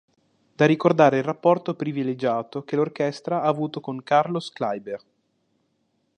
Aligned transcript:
Da 0.55 0.65
ricordare 0.65 1.17
il 1.19 1.23
rapporto 1.23 1.75
privilegiato 1.75 2.63
che 2.63 2.75
l'Orchestra 2.75 3.43
ha 3.43 3.47
avuto 3.47 3.79
con 3.81 4.01
Carlos 4.01 4.51
Kleiber. 4.51 5.03